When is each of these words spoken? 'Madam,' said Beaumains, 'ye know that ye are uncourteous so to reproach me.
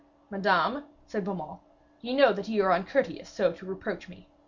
'Madam,' 0.31 0.85
said 1.05 1.23
Beaumains, 1.23 1.59
'ye 2.01 2.15
know 2.15 2.33
that 2.33 2.47
ye 2.49 2.59
are 2.59 2.71
uncourteous 2.71 3.29
so 3.29 3.51
to 3.51 3.67
reproach 3.67 4.09
me. 4.09 4.27